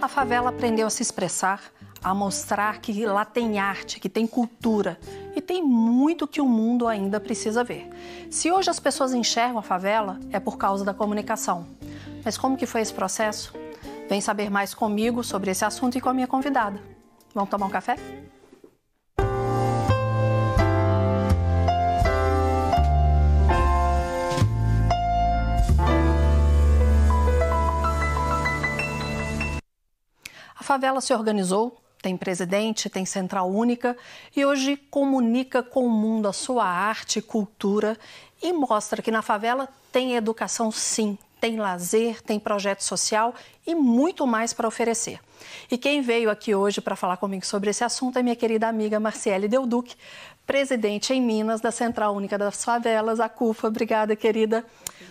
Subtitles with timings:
[0.00, 1.62] A favela aprendeu a se expressar,
[2.02, 4.98] a mostrar que lá tem arte, que tem cultura
[5.34, 7.88] e tem muito que o mundo ainda precisa ver.
[8.30, 11.66] Se hoje as pessoas enxergam a favela, é por causa da comunicação.
[12.24, 13.52] Mas como que foi esse processo?
[14.08, 16.80] Vem saber mais comigo sobre esse assunto e com a minha convidada.
[17.34, 17.96] Vamos tomar um café?
[30.68, 33.96] Favela se organizou, tem presidente, tem central única
[34.36, 37.96] e hoje comunica com o mundo a sua arte cultura
[38.42, 43.34] e mostra que na favela tem educação sim, tem lazer, tem projeto social
[43.66, 45.20] e muito mais para oferecer.
[45.70, 49.00] E quem veio aqui hoje para falar comigo sobre esse assunto é minha querida amiga
[49.00, 49.94] Marciele Deuduc,
[50.46, 53.68] presidente em Minas da Central Única das Favelas, a CUFA.
[53.68, 54.62] Obrigada, querida.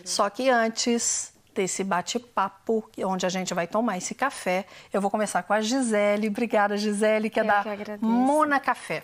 [0.05, 5.41] Só que antes desse bate-papo, onde a gente vai tomar esse café, eu vou começar
[5.41, 6.27] com a Gisele.
[6.27, 9.03] Obrigada, Gisele, que é eu da que Mona Café.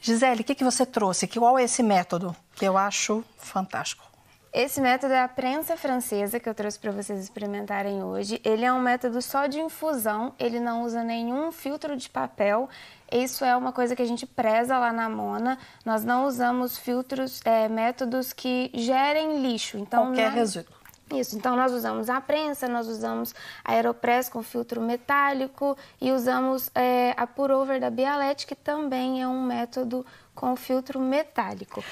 [0.00, 1.26] Gisele, o que, que você trouxe?
[1.26, 2.34] Qual é esse método?
[2.54, 4.04] Que eu acho fantástico.
[4.52, 8.40] Esse método é a prensa francesa que eu trouxe para vocês experimentarem hoje.
[8.44, 12.68] Ele é um método só de infusão, ele não usa nenhum filtro de papel.
[13.10, 15.58] Isso é uma coisa que a gente preza lá na Mona.
[15.84, 19.78] Nós não usamos filtros, é, métodos que gerem lixo.
[19.78, 20.34] Então, Qualquer nós...
[20.34, 20.81] resíduo.
[21.18, 26.70] Isso, então nós usamos a prensa, nós usamos a Aeropress com filtro metálico e usamos
[26.74, 31.82] é, a Purover da Bialete, que também é um método com filtro metálico.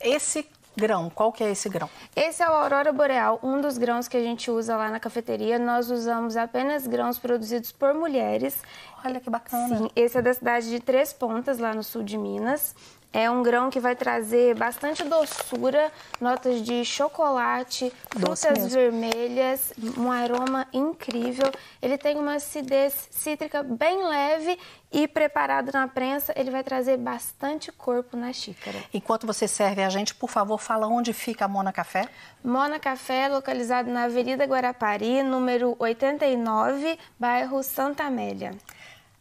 [0.00, 1.90] Esse grão, qual que é esse grão?
[2.14, 5.58] Esse é o Aurora Boreal, um dos grãos que a gente usa lá na cafeteria.
[5.58, 8.62] Nós usamos apenas grãos produzidos por mulheres.
[9.04, 9.78] Olha que bacana.
[9.78, 12.74] Sim, esse é da cidade de Três Pontas, lá no sul de Minas.
[13.12, 18.68] É um grão que vai trazer bastante doçura, notas de chocolate, Doce frutas mesmo.
[18.70, 21.50] vermelhas, um aroma incrível.
[21.82, 24.56] Ele tem uma acidez cítrica bem leve
[24.92, 28.78] e preparado na prensa, ele vai trazer bastante corpo na xícara.
[28.94, 32.08] Enquanto você serve a gente, por favor, fala onde fica a Mona Café.
[32.44, 38.52] Mona Café, localizado na Avenida Guarapari, número 89, bairro Santa Amélia.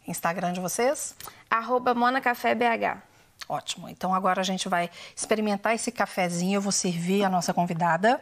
[0.07, 1.15] Instagram de vocês?
[1.49, 3.08] Arroba Mona Café BH.
[3.49, 3.89] Ótimo.
[3.89, 6.57] Então agora a gente vai experimentar esse cafezinho.
[6.57, 8.21] Eu vou servir a nossa convidada.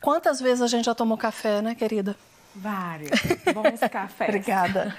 [0.00, 2.16] Quantas vezes a gente já tomou café, né, querida?
[2.54, 3.10] Vários.
[3.52, 4.30] Bons cafés.
[4.30, 4.96] Obrigada.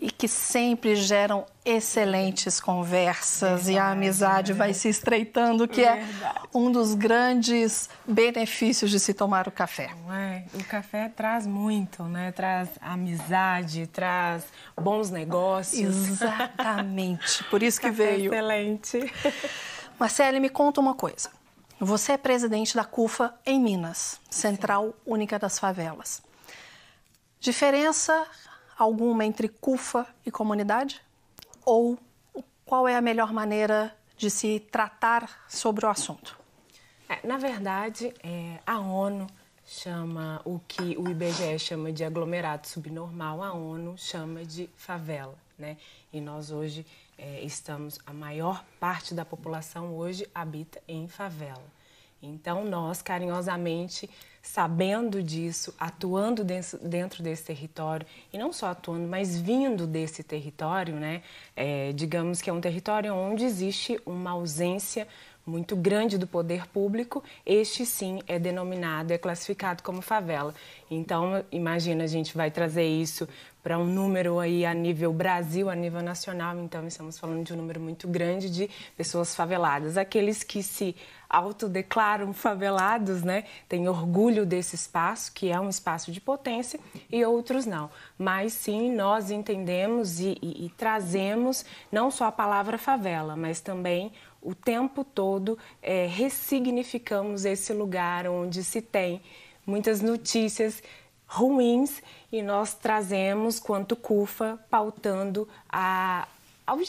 [0.00, 5.96] E que sempre geram excelentes conversas verdade, e a amizade vai se estreitando, que é
[5.96, 6.38] verdade.
[6.54, 9.90] é um dos grandes benefícios de se tomar o café.
[10.10, 10.44] É?
[10.54, 12.32] O café traz muito, né?
[12.32, 14.44] Traz amizade, traz
[14.76, 16.08] bons negócios.
[16.08, 17.44] Exatamente.
[17.44, 18.32] Por isso que veio.
[18.32, 19.12] Excelente.
[19.98, 21.30] Marcele, me conta uma coisa.
[21.80, 26.22] Você é presidente da CUFA em Minas, Central Única das Favelas.
[27.40, 28.26] Diferença
[28.78, 31.02] alguma entre CUFA e comunidade?
[31.64, 31.98] Ou
[32.64, 36.38] qual é a melhor maneira de se tratar sobre o assunto?
[37.08, 39.26] É, na verdade, é, a ONU
[39.64, 45.76] chama o que o IBGE chama de aglomerado subnormal, a ONU chama de favela, né?
[46.12, 46.86] E nós hoje
[47.18, 51.64] é, estamos, a maior parte da população hoje habita em favela.
[52.22, 54.10] Então, nós carinhosamente
[54.42, 61.22] sabendo disso, atuando dentro desse território, e não só atuando, mas vindo desse território, né?
[61.54, 65.06] É, digamos que é um território onde existe uma ausência
[65.48, 70.54] muito grande do poder público, este sim é denominado, é classificado como favela.
[70.90, 73.26] Então, imagina, a gente vai trazer isso
[73.62, 77.56] para um número aí a nível Brasil, a nível nacional, então estamos falando de um
[77.56, 79.98] número muito grande de pessoas faveladas.
[79.98, 80.96] Aqueles que se
[81.28, 86.80] autodeclaram favelados, né, têm orgulho desse espaço, que é um espaço de potência,
[87.10, 87.90] e outros não.
[88.16, 94.12] Mas sim, nós entendemos e, e, e trazemos não só a palavra favela, mas também
[94.42, 99.20] o tempo todo é, ressignificamos esse lugar onde se tem
[99.66, 100.82] muitas notícias
[101.26, 102.02] ruins
[102.32, 106.26] e nós trazemos, quanto CUFA, pautando a,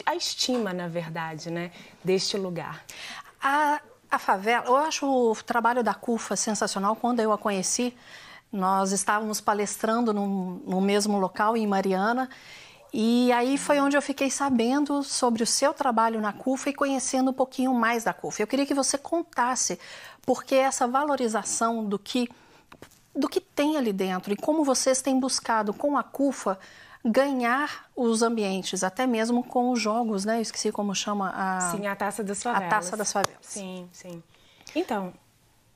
[0.06, 1.70] a estima, na verdade, né,
[2.02, 2.84] deste lugar.
[3.42, 3.80] A,
[4.10, 6.96] a favela, eu acho o trabalho da CUFA sensacional.
[6.96, 7.94] Quando eu a conheci,
[8.50, 12.28] nós estávamos palestrando no, no mesmo local, em Mariana,
[12.92, 17.30] e aí foi onde eu fiquei sabendo sobre o seu trabalho na CUFA e conhecendo
[17.30, 18.42] um pouquinho mais da CUFA.
[18.42, 19.78] Eu queria que você contasse
[20.22, 22.28] porque essa valorização do que
[23.14, 26.58] do que tem ali dentro e como vocês têm buscado com a CUFA
[27.04, 30.38] ganhar os ambientes, até mesmo com os jogos, né?
[30.38, 32.66] Eu esqueci como chama a Sim, a Taça das Favelas.
[32.66, 33.38] A Taça das Favelas.
[33.40, 34.22] Sim, sim.
[34.74, 35.12] Então,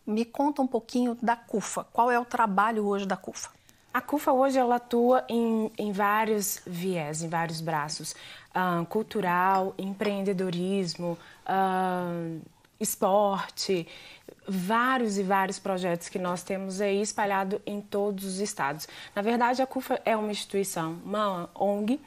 [0.07, 1.87] me conta um pouquinho da CUFA.
[1.93, 3.51] Qual é o trabalho hoje da CUFA?
[3.95, 8.13] A CUFA hoje ela atua em, em vários viés, em vários braços.
[8.51, 12.41] Uh, cultural, empreendedorismo, uh,
[12.81, 13.87] esporte,
[14.49, 18.89] vários e vários projetos que nós temos aí espalhado em todos os estados.
[19.15, 22.01] Na verdade, a CUFA é uma instituição, uma ONG,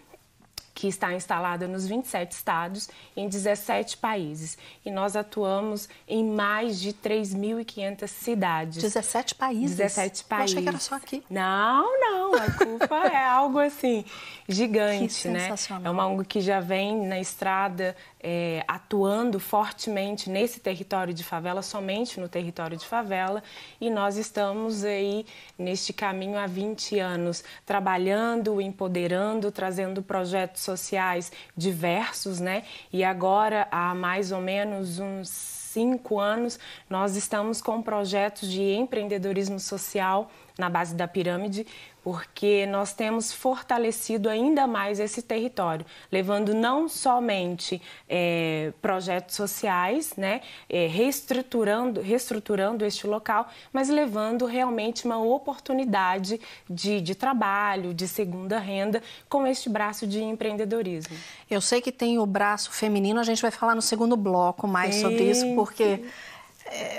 [0.77, 4.59] que está instalada nos 27 estados em 17 países.
[4.85, 8.83] E nós atuamos em mais de 3.500 cidades.
[8.83, 9.75] 17 países?
[9.75, 10.53] 17 países.
[10.53, 11.23] Eu achei que era só aqui.
[11.31, 12.35] Não, não.
[12.35, 14.05] A CUFA é algo assim
[14.47, 15.53] gigante, né?
[15.83, 21.61] É uma ONG que já vem na estrada é, atuando fortemente nesse território de favela,
[21.61, 23.43] somente no território de favela,
[23.79, 25.25] e nós estamos aí
[25.57, 32.63] neste caminho há 20 anos, trabalhando, empoderando, trazendo projetos sociais diversos, né?
[32.91, 36.57] E agora, há mais ou menos uns cinco anos,
[36.89, 41.67] nós estamos com projetos de empreendedorismo social na base da pirâmide,
[42.07, 50.39] porque nós temos fortalecido ainda mais esse território, levando não somente é, projetos sociais, né,
[50.69, 56.39] é, reestruturando, reestruturando este local, mas levando realmente uma oportunidade
[56.69, 61.13] de, de trabalho, de segunda renda, com este braço de empreendedorismo.
[61.51, 64.95] Eu sei que tem o braço feminino, a gente vai falar no segundo bloco mais
[64.95, 65.01] Sim.
[65.01, 66.05] sobre isso, porque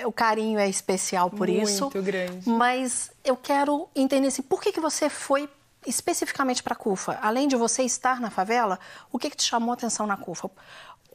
[0.05, 1.83] o carinho é especial por Muito isso.
[1.83, 2.49] Muito grande.
[2.49, 5.49] Mas eu quero entender assim, por que, que você foi
[5.85, 7.17] especificamente para a CUFA?
[7.21, 8.79] Além de você estar na favela,
[9.11, 10.49] o que, que te chamou a atenção na CUFA?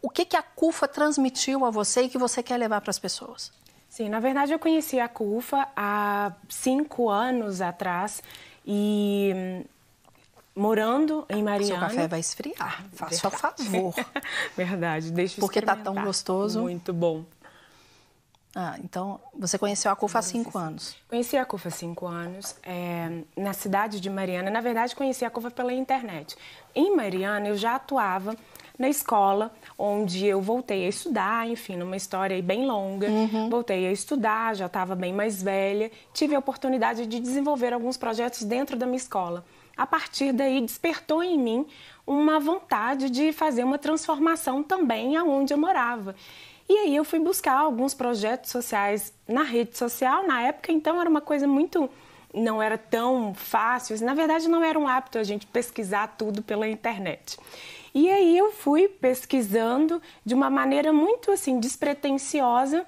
[0.01, 2.99] O que, que a CUFA transmitiu a você e que você quer levar para as
[2.99, 3.53] pessoas?
[3.89, 8.23] Sim, na verdade eu conheci a CUFA há cinco anos atrás
[8.67, 9.65] e hum,
[10.55, 11.79] morando em Mariana.
[11.79, 13.95] Seu café vai esfriar, faça o favor.
[14.57, 16.63] verdade, deixa eu Porque está tão gostoso.
[16.63, 17.25] Muito bom.
[18.55, 20.97] Ah, então você conheceu a CUFA há cinco anos?
[21.09, 24.49] Conheci a CUFA há cinco anos, é, na cidade de Mariana.
[24.49, 26.37] Na verdade, conheci a CUFA pela internet.
[26.73, 28.37] Em Mariana, eu já atuava
[28.79, 33.09] na escola, onde eu voltei a estudar, enfim, numa história bem longa.
[33.09, 33.51] Uhum.
[33.51, 35.91] Voltei a estudar, já estava bem mais velha.
[36.13, 39.45] Tive a oportunidade de desenvolver alguns projetos dentro da minha escola.
[39.77, 41.67] A partir daí, despertou em mim
[42.07, 46.15] uma vontade de fazer uma transformação também aonde eu morava.
[46.69, 50.27] E aí eu fui buscar alguns projetos sociais na rede social.
[50.27, 51.91] Na época, então, era uma coisa muito.
[52.33, 53.97] não era tão fácil.
[54.05, 57.39] Na verdade, não era um hábito a gente pesquisar tudo pela internet.
[57.95, 62.85] E aí eu fui pesquisando de uma maneira muito assim despretensiosa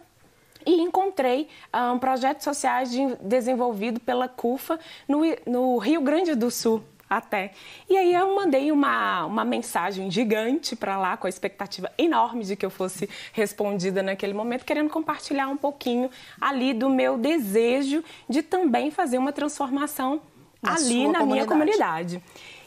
[0.66, 6.50] e encontrei ah, um, projetos sociais de, desenvolvido pela CUFA no, no Rio Grande do
[6.50, 7.52] Sul, até.
[7.88, 12.56] E aí eu mandei uma, uma mensagem gigante para lá, com a expectativa enorme de
[12.56, 16.10] que eu fosse respondida naquele momento, querendo compartilhar um pouquinho
[16.40, 20.20] ali do meu desejo de também fazer uma transformação
[20.62, 21.26] na ali na comunidade.
[21.26, 22.22] minha comunidade.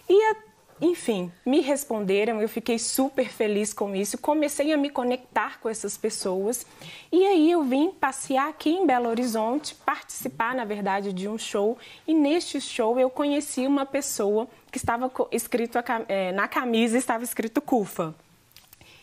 [0.07, 0.48] E
[0.81, 5.97] enfim, me responderam, eu fiquei super feliz com isso, comecei a me conectar com essas
[5.97, 6.65] pessoas
[7.11, 11.77] e aí eu vim passear aqui em Belo Horizonte, participar, na verdade, de um show
[12.07, 15.77] e neste show eu conheci uma pessoa que estava escrito
[16.07, 18.15] é, na camisa estava escrito CUFA.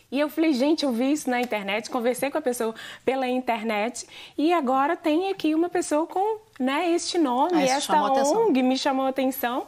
[0.09, 2.73] E eu falei, gente, eu vi isso na internet, conversei com a pessoa
[3.03, 4.07] pela internet
[4.37, 9.05] e agora tem aqui uma pessoa com né, este nome, ah, esta ONG me chamou
[9.05, 9.67] a atenção.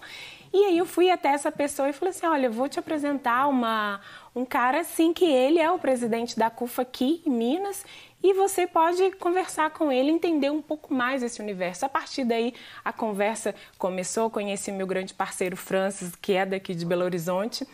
[0.52, 3.48] E aí eu fui até essa pessoa e falei assim, olha, eu vou te apresentar
[3.48, 4.02] uma,
[4.36, 7.86] um cara assim que ele é o presidente da CUFA aqui em Minas
[8.22, 11.86] e você pode conversar com ele, entender um pouco mais esse universo.
[11.86, 12.54] A partir daí,
[12.84, 17.66] a conversa começou, conheci meu grande parceiro Francis, que é daqui de Belo Horizonte,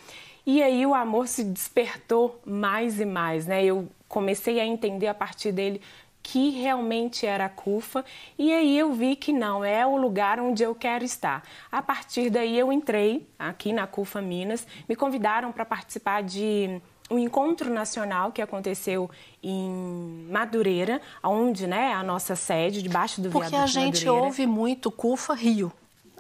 [0.46, 3.66] e aí o amor se despertou mais e mais, né?
[3.66, 5.82] Eu comecei a entender a partir dele
[6.26, 8.04] que realmente era a CUFA
[8.36, 11.44] e aí eu vi que não é o lugar onde eu quero estar.
[11.72, 17.20] A partir daí eu entrei aqui na CUFA Minas, me convidaram para participar de um
[17.20, 19.08] encontro nacional que aconteceu
[19.44, 25.36] em Madureira, onde né, a nossa sede, debaixo do Porque a gente ouve muito CUFA
[25.36, 25.72] Rio.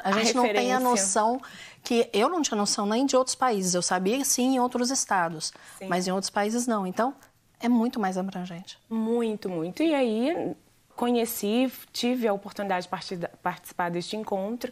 [0.04, 1.42] A gente a não tem a noção
[1.84, 3.74] que eu não tinha noção nem de outros países.
[3.74, 5.88] Eu sabia sim em outros estados, sim.
[5.88, 6.86] mas em outros países não.
[6.86, 7.16] Então,
[7.60, 8.78] é muito mais abrangente.
[8.90, 9.84] Muito, muito.
[9.84, 10.56] E aí
[10.96, 14.72] conheci, tive a oportunidade de participar deste encontro.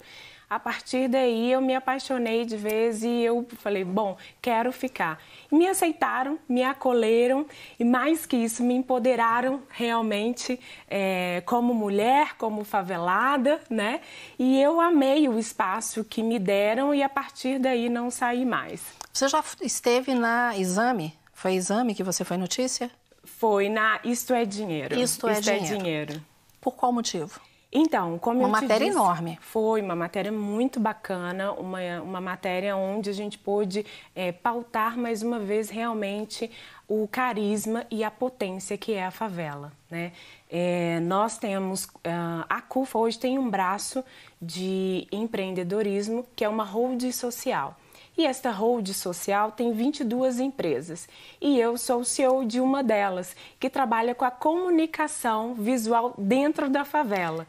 [0.49, 5.19] A partir daí eu me apaixonei de vez e eu falei, bom, quero ficar.
[5.51, 7.47] E me aceitaram, me acolheram
[7.79, 14.01] e mais que isso, me empoderaram realmente é, como mulher, como favelada, né?
[14.37, 18.93] E eu amei o espaço que me deram e a partir daí não saí mais.
[19.11, 21.17] Você já esteve na Exame?
[21.43, 22.89] Foi exame que você foi notícia?
[23.25, 24.97] Foi na Isto é Dinheiro.
[24.97, 25.65] Isto, é, Isto dinheiro.
[25.65, 26.21] é dinheiro.
[26.61, 27.41] Por qual motivo?
[27.69, 29.37] Então, como uma eu matéria disse, enorme.
[29.41, 33.85] Foi uma matéria muito bacana, uma, uma matéria onde a gente pôde
[34.15, 36.49] é, pautar mais uma vez realmente
[36.87, 39.73] o carisma e a potência que é a favela.
[39.91, 40.13] Né?
[40.49, 44.01] É, nós temos, ah, a CUFA hoje tem um braço
[44.41, 47.77] de empreendedorismo que é uma holding social.
[48.17, 51.07] E esta hold social tem 22 empresas.
[51.41, 56.69] E eu sou o CEO de uma delas, que trabalha com a comunicação visual dentro
[56.69, 57.47] da favela.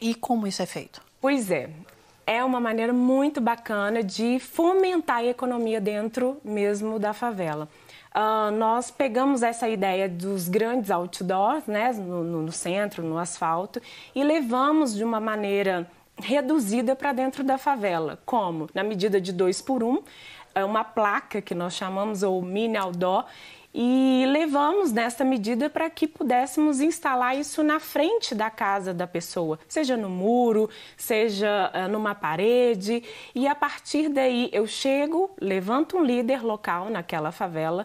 [0.00, 1.02] E como isso é feito?
[1.20, 1.70] Pois é,
[2.26, 7.68] é uma maneira muito bacana de fomentar a economia dentro mesmo da favela.
[8.14, 13.82] Uh, nós pegamos essa ideia dos grandes outdoors, né, no, no centro, no asfalto,
[14.14, 18.18] e levamos de uma maneira reduzida para dentro da favela.
[18.24, 18.68] Como?
[18.74, 20.02] Na medida de dois por um,
[20.54, 23.26] é uma placa que nós chamamos o mini outdoor
[23.74, 29.58] e levamos nessa medida para que pudéssemos instalar isso na frente da casa da pessoa,
[29.66, 33.02] seja no muro, seja uh, numa parede,
[33.34, 37.84] e a partir daí eu chego, levanto um líder local naquela favela,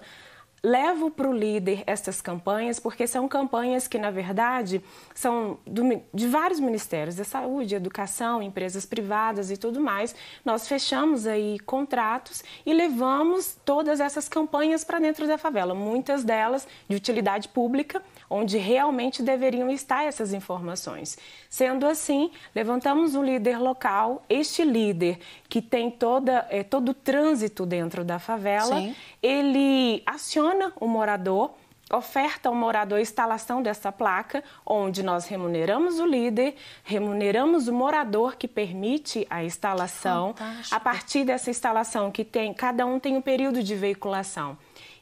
[0.63, 6.28] levo para o líder essas campanhas, porque são campanhas que, na verdade, são do, de
[6.28, 10.16] vários ministérios, da saúde, educação, empresas privadas e tudo mais.
[10.44, 16.68] Nós fechamos aí contratos e levamos todas essas campanhas para dentro da favela, muitas delas
[16.88, 21.17] de utilidade pública, onde realmente deveriam estar essas informações.
[21.50, 27.65] Sendo assim, levantamos um líder local, este líder que tem toda, é, todo o trânsito
[27.65, 28.95] dentro da favela, Sim.
[29.21, 31.51] ele aciona o morador
[31.91, 38.36] oferta ao morador a instalação dessa placa, onde nós remuneramos o líder, remuneramos o morador
[38.36, 40.33] que permite a instalação.
[40.36, 40.75] Fantástico.
[40.75, 44.57] A partir dessa instalação que tem, cada um tem um período de veiculação.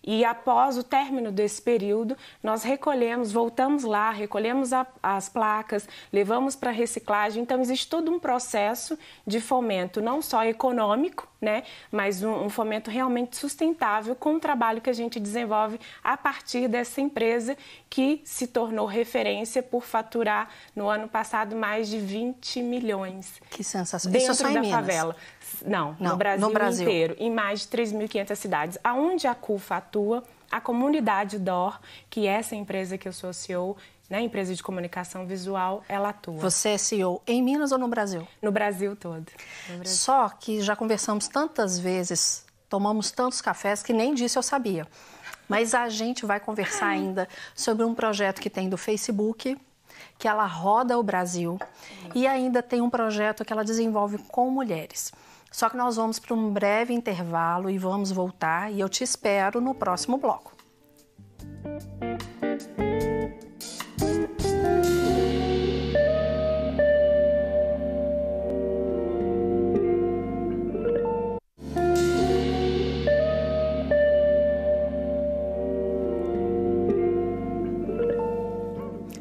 [0.08, 6.56] E após o término desse período, nós recolhemos, voltamos lá, recolhemos a, as placas, levamos
[6.56, 7.44] para reciclagem.
[7.44, 12.90] Então, existe todo um processo de fomento, não só econômico, né, mas um, um fomento
[12.90, 17.56] realmente sustentável com o trabalho que a gente desenvolve a partir dessa empresa
[17.90, 23.34] que se tornou referência por faturar no ano passado mais de 20 milhões.
[23.52, 24.12] Que sensação.
[24.12, 25.16] Dentro Isso é da em favela.
[25.66, 28.78] Não, Não, no, Brasil no Brasil inteiro, em mais de 3.500 cidades.
[28.84, 33.78] Aonde a CUFA atua, a comunidade DOR, que é essa empresa que eu sou CEO,
[34.10, 36.40] né, empresa de comunicação visual, ela atua.
[36.40, 38.28] Você é CEO em Minas ou no Brasil?
[38.42, 39.28] No Brasil todo.
[39.70, 39.98] No Brasil.
[39.98, 44.88] Só que já conversamos tantas vezes, tomamos tantos cafés que nem disso eu sabia.
[45.48, 49.58] Mas a gente vai conversar ainda sobre um projeto que tem do Facebook,
[50.18, 51.60] que ela roda o Brasil,
[52.14, 55.12] e ainda tem um projeto que ela desenvolve com mulheres.
[55.52, 59.60] Só que nós vamos para um breve intervalo e vamos voltar e eu te espero
[59.60, 60.58] no próximo bloco.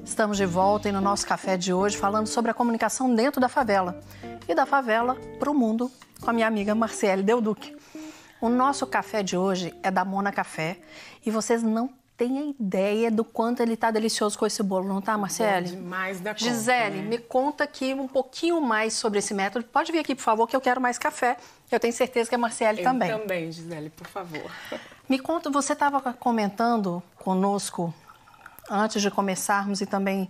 [0.04, 3.50] Estamos de volta e no nosso café de hoje falando sobre a comunicação dentro da
[3.50, 4.00] favela
[4.48, 7.76] e da favela para o mundo com a minha amiga Marcele Delduque.
[8.40, 10.78] O nosso café de hoje é da Mona Café
[11.24, 15.16] e vocês não têm ideia do quanto ele está delicioso com esse bolo, não tá,
[15.18, 15.68] Marcele?
[15.68, 17.08] Bom demais da conta, Gisele, né?
[17.08, 19.66] me conta aqui um pouquinho mais sobre esse método.
[19.66, 21.36] Pode vir aqui, por favor, que eu quero mais café.
[21.70, 23.10] Eu tenho certeza que a Marcele eu também.
[23.10, 24.50] também, Gisele, por favor.
[25.08, 27.94] Me conta, você estava comentando conosco
[28.68, 30.28] antes de começarmos e também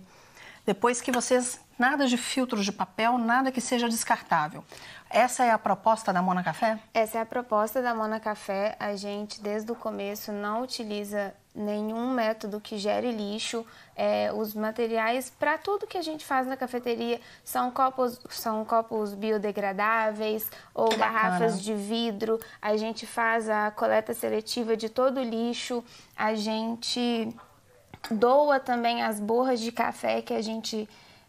[0.65, 4.63] depois que vocês nada de filtros de papel, nada que seja descartável.
[5.09, 6.79] Essa é a proposta da Mona Café?
[6.93, 8.75] Essa é a proposta da Mona Café.
[8.79, 13.65] A gente, desde o começo, não utiliza nenhum método que gere lixo.
[13.95, 19.13] É, os materiais para tudo que a gente faz na cafeteria são copos, são copos
[19.13, 21.61] biodegradáveis ou que garrafas bacana.
[21.61, 22.39] de vidro.
[22.61, 25.83] A gente faz a coleta seletiva de todo o lixo.
[26.17, 27.33] A gente
[28.11, 30.87] doa também as borras de café que a gente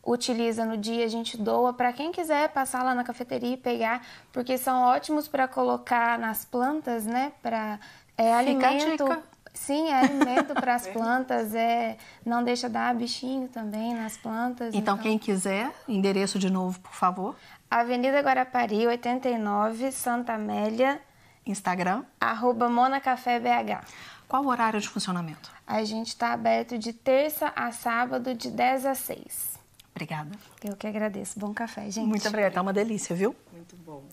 [0.09, 4.05] utiliza no dia, a gente doa para quem quiser passar lá na cafeteria e pegar,
[4.33, 7.33] porque são ótimos para colocar nas plantas, né?
[7.43, 7.79] Para
[8.17, 9.07] é, alimento.
[9.53, 14.69] Sim, é alimento para as plantas, é não deixa dar bichinho também nas plantas.
[14.69, 17.37] Então, então, quem quiser, endereço de novo, por favor.
[17.71, 21.01] Avenida Guarapari, 89, Santa Amélia.
[21.45, 22.05] Instagram.
[22.21, 23.85] Arroba MonaCaféBH.
[24.27, 25.51] Qual o horário de funcionamento?
[25.67, 29.58] A gente está aberto de terça a sábado, de 10 a 6.
[29.99, 30.31] Obrigada.
[30.63, 31.41] Eu que agradeço.
[31.41, 32.07] Bom café, gente.
[32.07, 32.55] Muito obrigada.
[32.55, 33.35] Tá uma delícia, viu?
[33.53, 34.05] Muito bom.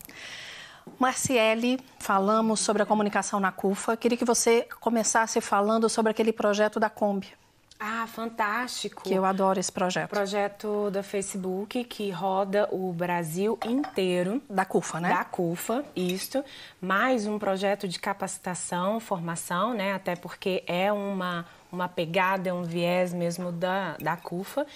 [0.98, 3.96] Marciele, falamos sobre a comunicação na CUFA.
[3.96, 7.32] Queria que você começasse falando sobre aquele projeto da Kombi.
[7.78, 9.02] Ah, fantástico.
[9.02, 10.10] Que eu adoro esse projeto.
[10.10, 14.42] Projeto da Facebook que roda o Brasil inteiro.
[14.50, 15.10] Da CUFA, né?
[15.10, 16.44] Da CUFA, isto.
[16.80, 19.92] Mais um projeto de capacitação, formação, né?
[19.92, 24.66] Até porque é uma, uma pegada, é um viés mesmo da, da CUFA.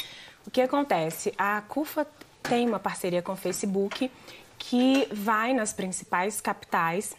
[0.46, 1.32] O que acontece?
[1.36, 2.06] A CUFA
[2.42, 4.10] tem uma parceria com o Facebook
[4.58, 7.16] que vai nas principais capitais,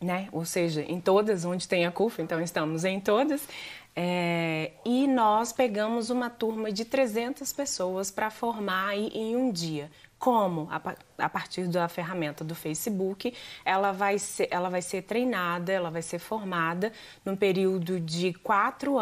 [0.00, 0.28] né?
[0.32, 3.46] Ou seja, em todas onde tem a CUFA, então estamos em todas.
[3.94, 9.90] É, e nós pegamos uma turma de 300 pessoas para formar em um dia.
[10.18, 10.68] Como?
[10.70, 10.80] A,
[11.18, 16.00] a, partir da ferramenta do Facebook, ela vai, ser, ela vai ser treinada, ela vai
[16.00, 16.92] ser formada
[17.24, 18.96] num período de quatro,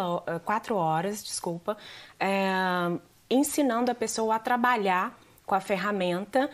[0.45, 1.77] quatro horas, desculpa,
[2.19, 2.99] é,
[3.31, 6.51] ensinando a pessoa a trabalhar com a ferramenta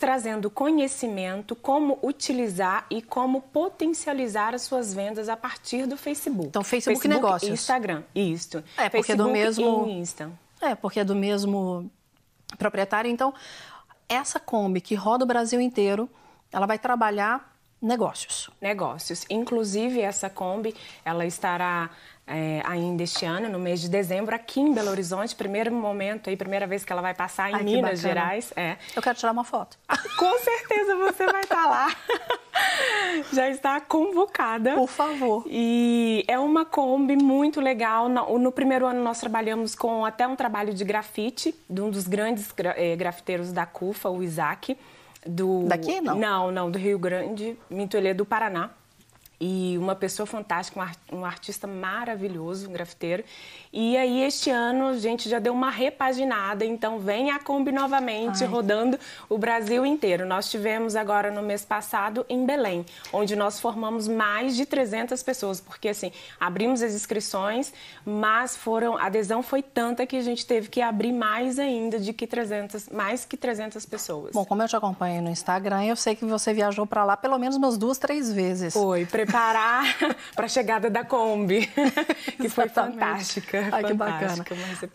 [0.00, 6.48] trazendo conhecimento, como utilizar e como potencializar as suas vendas a partir do Facebook.
[6.48, 7.52] Então, Facebook, Facebook Negócios.
[7.52, 8.64] Instagram, isso.
[8.78, 9.86] É, porque Facebook é do mesmo...
[9.86, 10.32] e Insta.
[10.62, 11.90] É, porque é do mesmo
[12.56, 13.10] proprietário.
[13.10, 13.34] Então,
[14.08, 16.08] essa Kombi que roda o Brasil inteiro,
[16.50, 17.49] ela vai trabalhar
[17.80, 18.50] negócios.
[18.60, 19.24] Negócios.
[19.30, 21.90] Inclusive, essa Kombi, ela estará
[22.26, 25.34] é, ainda este ano, no mês de dezembro, aqui em Belo Horizonte.
[25.34, 28.52] Primeiro momento aí, primeira vez que ela vai passar em Ai, Minas Gerais.
[28.54, 28.76] É.
[28.94, 29.76] Eu quero tirar uma foto.
[30.16, 31.88] Com certeza você vai estar lá.
[33.32, 34.74] Já está convocada.
[34.74, 35.44] Por favor.
[35.46, 38.08] E é uma Kombi muito legal.
[38.08, 42.06] No, no, primeiro ano nós trabalhamos com até um trabalho de grafite, de um dos
[42.06, 44.76] grandes é, grafiteiros da CUFA, o Isaac.
[45.26, 45.64] Do...
[45.66, 46.18] Daqui, não?
[46.18, 48.70] Não, não, do Rio Grande, Minto, ele é do Paraná
[49.40, 53.24] e uma pessoa fantástica, um, art, um, artista maravilhoso, um grafiteiro.
[53.72, 58.44] E aí este ano a gente já deu uma repaginada, então vem a Kombi novamente
[58.44, 58.50] Ai.
[58.50, 60.26] rodando o Brasil inteiro.
[60.26, 65.60] Nós tivemos agora no mês passado em Belém, onde nós formamos mais de 300 pessoas,
[65.60, 67.72] porque assim, abrimos as inscrições,
[68.04, 72.12] mas foram a adesão foi tanta que a gente teve que abrir mais ainda de
[72.12, 74.32] que 300, mais que 300 pessoas.
[74.32, 77.38] Bom, como eu te acompanho no Instagram, eu sei que você viajou para lá pelo
[77.38, 78.74] menos umas duas, três vezes.
[78.74, 79.84] Foi, preparar
[80.34, 81.70] para a chegada da Kombi,
[82.36, 83.68] que foi fantástica.
[83.72, 84.44] Ai, que bacana.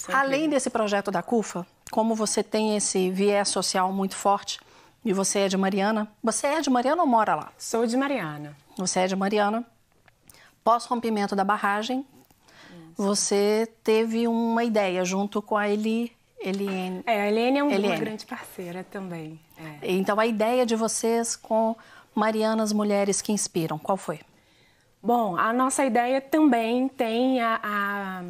[0.09, 0.49] Além incrível.
[0.49, 4.59] desse projeto da CUFA, como você tem esse viés social muito forte,
[5.03, 7.51] e você é de Mariana, você é de Mariana ou mora lá?
[7.57, 8.55] Sou de Mariana.
[8.75, 9.63] Você é de Mariana.
[10.63, 12.03] Pós-rompimento da barragem,
[12.97, 17.03] você teve uma ideia junto com a Eli, Eliane.
[17.05, 19.39] É, a Eliane é um, uma grande parceira também.
[19.57, 19.91] É.
[19.91, 21.75] Então, a ideia de vocês com
[22.15, 24.21] Marianas Mulheres que Inspiram, qual foi?
[25.05, 28.23] Bom, a nossa ideia também tem a, a,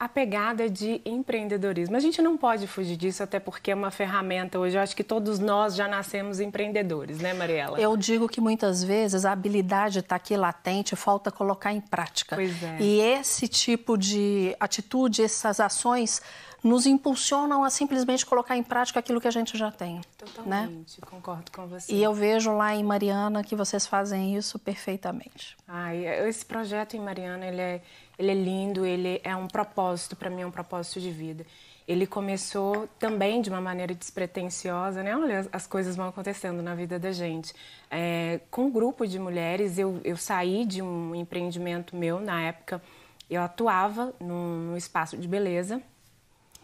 [0.00, 1.96] a, pegada de empreendedorismo.
[1.96, 4.76] A gente não pode fugir disso, até porque é uma ferramenta hoje.
[4.76, 7.80] Eu acho que todos nós já nascemos empreendedores, né, Mariela?
[7.80, 12.34] Eu digo que muitas vezes a habilidade está aqui latente, falta colocar em prática.
[12.34, 12.78] Pois é.
[12.80, 16.20] E esse tipo de atitude, essas ações
[16.62, 20.00] nos impulsionam a simplesmente colocar em prática aquilo que a gente já tem.
[20.16, 21.06] Totalmente, né?
[21.10, 21.92] concordo com você.
[21.92, 25.56] E eu vejo lá em Mariana que vocês fazem isso perfeitamente.
[25.66, 27.82] Ai, esse projeto em Mariana, ele é,
[28.18, 31.46] ele é lindo, ele é um propósito, para mim é um propósito de vida.
[31.88, 35.16] Ele começou também de uma maneira despretensiosa, né?
[35.16, 37.52] Olha, as coisas vão acontecendo na vida da gente.
[37.90, 42.80] É, com um grupo de mulheres, eu, eu saí de um empreendimento meu, na época,
[43.28, 45.82] eu atuava num, num espaço de beleza,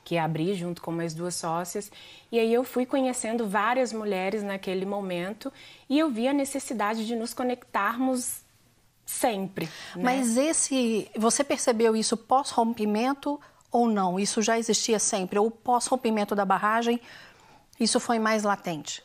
[0.07, 1.91] que abri junto com mais duas sócias.
[2.31, 5.53] E aí eu fui conhecendo várias mulheres naquele momento
[5.91, 8.43] e eu vi a necessidade de nos conectarmos
[9.05, 9.69] sempre.
[9.97, 10.05] Né?
[10.05, 13.41] Mas esse, você percebeu isso pós-rompimento
[13.73, 14.17] ou não?
[14.17, 15.41] Isso já existia sempre?
[15.41, 17.01] Ou pós-rompimento da barragem,
[17.81, 19.03] isso foi mais latente?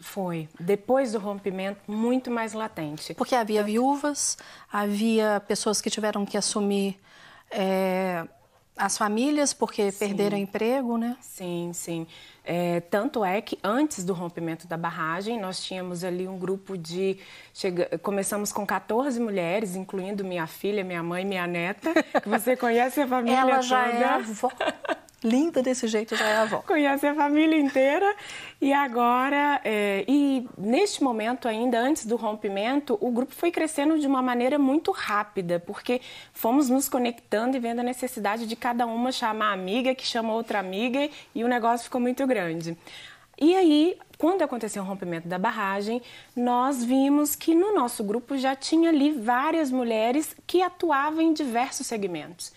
[0.00, 0.50] Foi.
[0.60, 3.14] Depois do rompimento, muito mais latente.
[3.14, 4.36] Porque havia viúvas,
[4.70, 7.00] havia pessoas que tiveram que assumir
[7.50, 8.26] é,
[8.80, 9.98] as famílias porque sim.
[9.98, 11.16] perderam emprego, né?
[11.20, 12.06] Sim, sim.
[12.42, 17.18] É, tanto é que antes do rompimento da barragem, nós tínhamos ali um grupo de.
[17.52, 17.98] Chega...
[17.98, 21.92] Começamos com 14 mulheres, incluindo minha filha, minha mãe, minha neta.
[22.22, 23.62] Que você conhece a família Ela toda.
[23.62, 24.50] já é avó.
[25.22, 26.62] linda desse jeito já é avó.
[26.66, 28.14] Conhece a família inteira
[28.60, 34.06] e agora, é, e neste momento ainda, antes do rompimento, o grupo foi crescendo de
[34.06, 36.00] uma maneira muito rápida, porque
[36.32, 40.58] fomos nos conectando e vendo a necessidade de cada uma chamar amiga, que chama outra
[40.58, 42.76] amiga, e o negócio ficou muito grande.
[43.40, 46.02] E aí, quando aconteceu o rompimento da barragem,
[46.36, 51.86] nós vimos que no nosso grupo já tinha ali várias mulheres que atuavam em diversos
[51.86, 52.52] segmentos.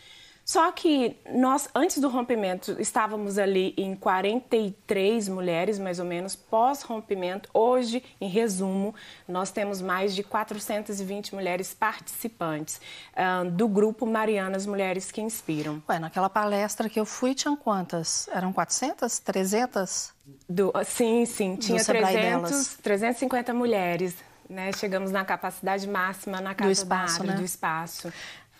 [0.54, 7.50] Só que nós, antes do rompimento, estávamos ali em 43 mulheres, mais ou menos, pós-rompimento.
[7.52, 8.94] Hoje, em resumo,
[9.28, 12.80] nós temos mais de 420 mulheres participantes
[13.13, 15.82] uh, do grupo Marianas Mulheres que Inspiram.
[15.89, 18.30] Ué, naquela palestra que eu fui, tinham quantas?
[18.32, 19.18] Eram 400?
[19.18, 20.13] 300?
[20.48, 21.56] Do, sim, sim.
[21.56, 24.16] Tinha 300, 350 mulheres.
[24.48, 24.72] Né?
[24.74, 27.34] Chegamos na capacidade máxima na casa do espaço, né?
[27.34, 28.13] do espaço.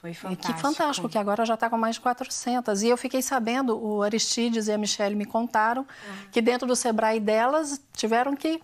[0.04, 0.54] Foi fantástico.
[0.54, 2.84] Que fantástico, que agora já está com mais de 400.
[2.84, 6.26] E eu fiquei sabendo, o Aristides e a Michelle me contaram, ah.
[6.30, 8.62] que dentro do Sebrae delas tiveram que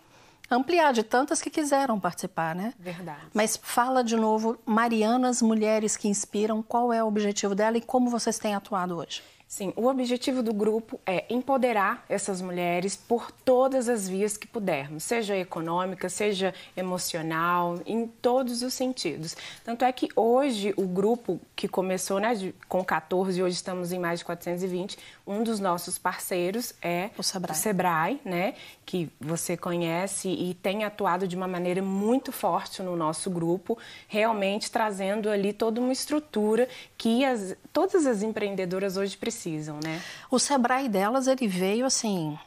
[0.52, 2.74] ampliar de tantas que quiseram participar, né?
[2.78, 3.22] Verdade.
[3.34, 8.10] Mas fala de novo, Marianas, mulheres que inspiram, qual é o objetivo dela e como
[8.10, 9.24] vocês têm atuado hoje?
[9.50, 15.04] Sim, o objetivo do grupo é empoderar essas mulheres por todas as vias que pudermos,
[15.04, 19.36] seja econômica, seja emocional, em todos os sentidos.
[19.66, 24.20] Tanto é que hoje o grupo que começou né, com 14, hoje estamos em mais
[24.20, 27.52] de 420, um dos nossos parceiros é o Sebrae.
[27.52, 28.54] o Sebrae, né,
[28.86, 34.70] que você conhece e tem atuado de uma maneira muito forte no nosso grupo, realmente
[34.70, 40.02] trazendo ali toda uma estrutura que as, todas as empreendedoras hoje precisam precisam, né?
[40.30, 42.38] O Sebrae delas, ele veio assim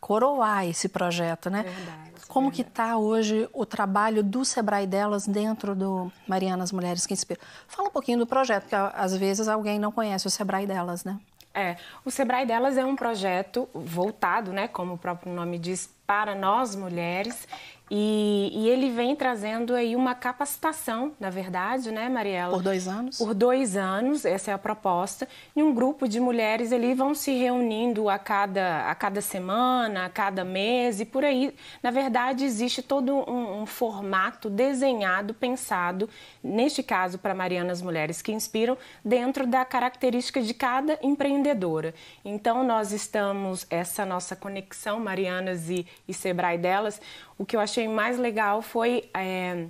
[0.00, 1.62] coroar esse projeto, né?
[1.62, 2.56] Verdade, Como verdade.
[2.64, 7.40] que está hoje o trabalho do Sebrae delas dentro do Marianas Mulheres que Inspiram?
[7.68, 11.20] Fala um pouquinho do projeto, porque às vezes alguém não conhece o Sebrae delas, né?
[11.54, 16.34] É, o Sebrae delas é um projeto voltado, né, como o próprio nome diz, para
[16.34, 17.48] nós mulheres
[17.94, 22.54] e, e, ele vem trazendo aí uma capacitação, na verdade, né, Mariela?
[22.54, 23.18] Por dois anos?
[23.18, 25.28] Por dois anos, essa é a proposta.
[25.54, 30.08] E um grupo de mulheres ali vão se reunindo a cada, a cada semana, a
[30.08, 31.54] cada mês e por aí.
[31.82, 36.08] Na verdade, existe todo um, um formato desenhado, pensado,
[36.42, 41.92] neste caso para Marianas Mulheres que Inspiram, dentro da característica de cada empreendedora.
[42.24, 47.00] Então, nós estamos, essa nossa conexão, Marianas e, e Sebrae delas,
[47.38, 49.66] o que eu achei mais legal foi é,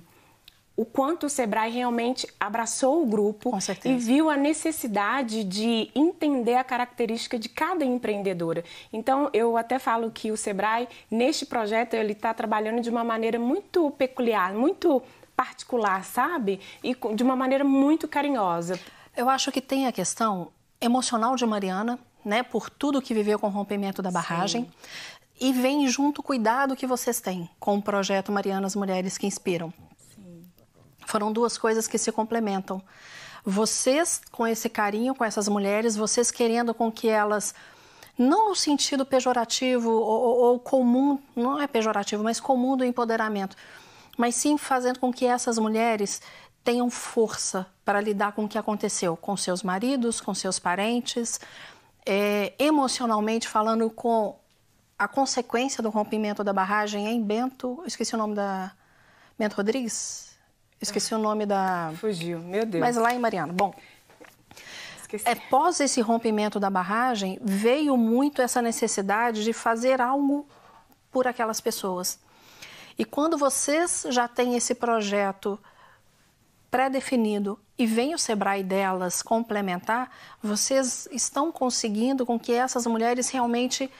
[0.75, 3.51] o quanto o Sebrae realmente abraçou o grupo
[3.85, 8.63] e viu a necessidade de entender a característica de cada empreendedora.
[8.91, 13.37] Então, eu até falo que o Sebrae, neste projeto, ele está trabalhando de uma maneira
[13.37, 15.01] muito peculiar, muito
[15.35, 16.59] particular, sabe?
[16.83, 18.79] E de uma maneira muito carinhosa.
[19.15, 23.47] Eu acho que tem a questão emocional de Mariana, né, por tudo que viveu com
[23.47, 24.63] o rompimento da barragem.
[24.63, 24.71] Sim.
[25.43, 29.73] E vem junto o cuidado que vocês têm com o projeto Marianas Mulheres que Inspiram.
[30.15, 30.45] Sim.
[31.05, 32.81] Foram duas coisas que se complementam.
[33.43, 37.53] Vocês, com esse carinho com essas mulheres, vocês querendo com que elas,
[38.17, 43.57] não no sentido pejorativo ou, ou comum, não é pejorativo, mas comum do empoderamento,
[44.17, 46.21] mas sim fazendo com que essas mulheres
[46.63, 51.37] tenham força para lidar com o que aconteceu com seus maridos, com seus parentes,
[52.05, 54.41] é, emocionalmente falando com
[55.03, 58.71] a consequência do rompimento da barragem em Bento, esqueci o nome da
[59.37, 60.37] Bento Rodrigues,
[60.81, 62.79] esqueci ah, o nome da fugiu, meu Deus.
[62.79, 63.51] Mas lá em Mariana.
[63.51, 63.73] Bom,
[65.01, 65.27] esqueci.
[65.27, 70.47] É, pós esse rompimento da barragem veio muito essa necessidade de fazer algo
[71.11, 72.17] por aquelas pessoas.
[72.97, 75.59] E quando vocês já têm esse projeto
[76.71, 80.09] pré-definido e vem o Sebrae delas complementar,
[80.41, 83.91] vocês estão conseguindo com que essas mulheres realmente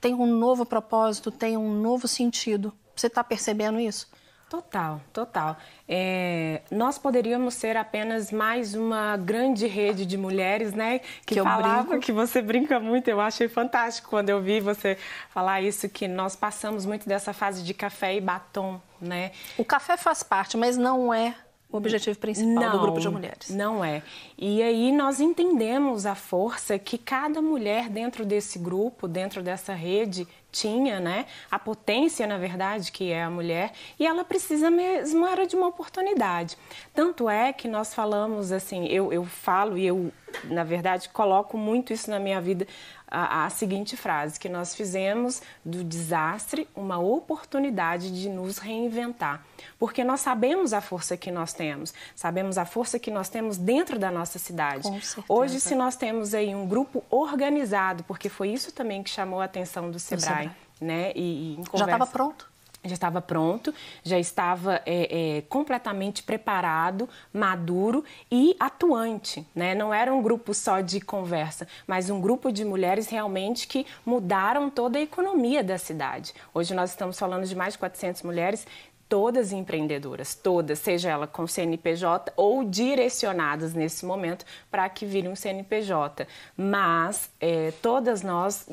[0.00, 2.72] tem um novo propósito, tem um novo sentido.
[2.96, 4.08] Você está percebendo isso?
[4.50, 5.56] Total, total.
[5.88, 10.98] É, nós poderíamos ser apenas mais uma grande rede de mulheres, né?
[10.98, 12.04] Que, que eu falava, brinco.
[12.04, 13.06] que você brinca muito.
[13.06, 17.62] Eu achei fantástico quando eu vi você falar isso, que nós passamos muito dessa fase
[17.62, 19.30] de café e batom, né?
[19.56, 21.36] O café faz parte, mas não é
[21.72, 23.50] o objetivo principal não, do grupo de mulheres.
[23.50, 24.02] Não é.
[24.36, 30.26] E aí nós entendemos a força que cada mulher dentro desse grupo, dentro dessa rede,
[30.50, 31.26] tinha, né?
[31.50, 35.68] A potência, na verdade, que é a mulher, e ela precisa mesmo era de uma
[35.68, 36.56] oportunidade.
[36.92, 40.12] Tanto é que nós falamos assim, eu, eu falo e eu,
[40.44, 42.66] na verdade, coloco muito isso na minha vida
[43.10, 49.44] a, a, seguinte frase: que nós fizemos do desastre uma oportunidade de nos reinventar.
[49.78, 53.98] Porque nós sabemos a força que nós temos, sabemos a força que nós temos dentro
[53.98, 54.88] da nossa cidade.
[55.28, 59.44] Hoje, se nós temos aí um grupo organizado, porque foi isso também que chamou a
[59.44, 60.50] atenção do Sebrae, Sebrae.
[60.80, 61.12] né?
[61.14, 62.49] E, e Já estava pronto?
[62.84, 69.46] Já estava pronto, já estava é, é, completamente preparado, maduro e atuante.
[69.54, 69.74] Né?
[69.74, 74.70] Não era um grupo só de conversa, mas um grupo de mulheres realmente que mudaram
[74.70, 76.32] toda a economia da cidade.
[76.54, 78.66] Hoje nós estamos falando de mais de 400 mulheres
[79.10, 85.34] todas empreendedoras, todas, seja ela com CNPJ ou direcionadas nesse momento para que vire um
[85.34, 86.28] CNPJ.
[86.56, 88.68] Mas é, todas nós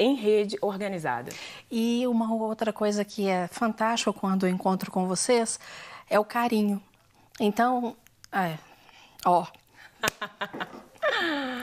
[0.00, 1.30] em rede organizada.
[1.70, 5.60] E uma outra coisa que é fantástica quando eu encontro com vocês
[6.08, 6.82] é o carinho.
[7.38, 7.94] Então,
[8.32, 8.56] é,
[9.24, 9.46] ó.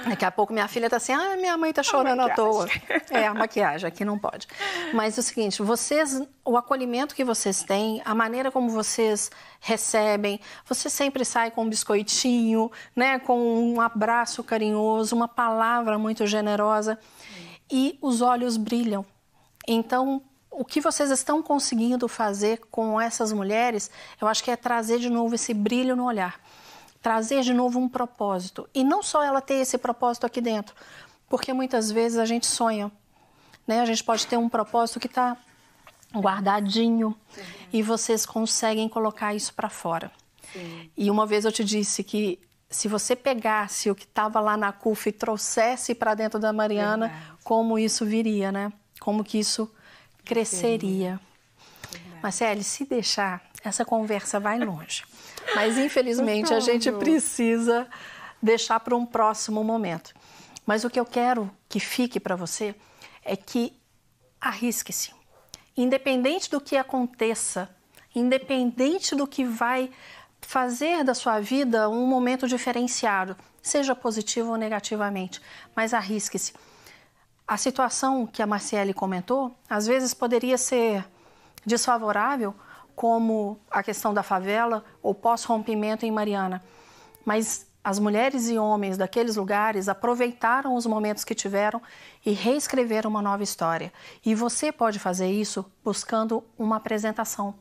[0.08, 2.68] Daqui a pouco minha filha tá assim, ah, minha mãe tá chorando à toa.
[3.10, 4.48] É, a maquiagem, aqui não pode.
[4.94, 10.40] Mas é o seguinte, vocês, o acolhimento que vocês têm, a maneira como vocês recebem,
[10.66, 13.40] você sempre sai com um biscoitinho, né, com
[13.74, 17.00] um abraço carinhoso, uma palavra muito generosa
[17.70, 19.06] e os olhos brilham.
[19.68, 25.00] Então, o que vocês estão conseguindo fazer com essas mulheres, eu acho que é trazer
[25.00, 26.40] de novo esse brilho no olhar
[27.08, 28.68] trazer de novo um propósito.
[28.74, 30.76] E não só ela ter esse propósito aqui dentro,
[31.30, 32.92] porque muitas vezes a gente sonha,
[33.66, 33.80] né?
[33.80, 35.38] A gente pode ter um propósito que está
[36.14, 37.44] guardadinho uhum.
[37.72, 40.12] e vocês conseguem colocar isso para fora.
[40.52, 40.90] Sim.
[40.98, 44.74] E uma vez eu te disse que se você pegasse o que estava lá na
[44.74, 47.37] CUF e trouxesse para dentro da Mariana, Verdade.
[47.48, 48.74] Como isso viria, né?
[49.00, 49.74] Como que isso
[50.26, 51.18] cresceria.
[52.22, 55.06] Marcele, se deixar, essa conversa vai longe.
[55.56, 57.88] Mas infelizmente a gente precisa
[58.44, 60.14] deixar para um próximo momento.
[60.66, 62.76] Mas o que eu quero que fique para você
[63.24, 63.72] é que
[64.42, 65.12] arrisque-se.
[65.78, 67.74] Independente do que aconteça,
[68.14, 69.90] independente do que vai
[70.42, 75.40] fazer da sua vida um momento diferenciado, seja positivo ou negativamente,
[75.74, 76.52] mas arrisque-se.
[77.48, 81.08] A situação que a Marciele comentou, às vezes poderia ser
[81.66, 82.54] desfavorável,
[82.94, 86.64] como a questão da favela ou pós-rompimento em Mariana.
[87.24, 91.82] Mas as mulheres e homens daqueles lugares aproveitaram os momentos que tiveram
[92.26, 93.94] e reescreveram uma nova história.
[94.26, 97.56] E você pode fazer isso buscando uma apresentação.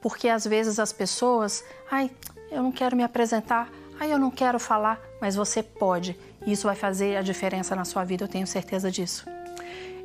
[0.00, 2.12] Porque às vezes as pessoas, ai,
[2.48, 6.18] eu não quero me apresentar, ai, eu não quero falar, mas você pode.
[6.46, 9.26] Isso vai fazer a diferença na sua vida, eu tenho certeza disso.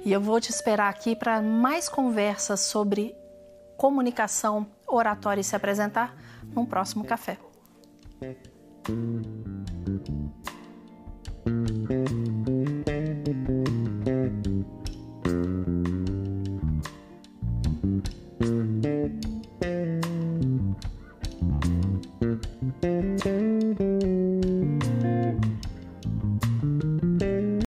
[0.06, 3.16] E eu vou te esperar aqui para mais conversas sobre
[3.76, 6.16] comunicação, oratória e se apresentar
[6.54, 7.38] num próximo café.